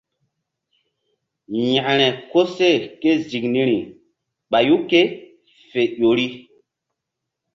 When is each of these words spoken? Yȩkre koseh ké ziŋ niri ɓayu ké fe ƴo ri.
Yȩkre 1.57 2.07
koseh 2.31 2.81
ké 3.01 3.09
ziŋ 3.29 3.45
niri 3.53 3.77
ɓayu 4.51 4.75
ké 4.89 4.99
fe 5.69 5.81
ƴo 5.97 6.09
ri. 6.17 6.27